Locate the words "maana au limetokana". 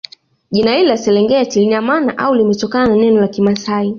1.81-2.87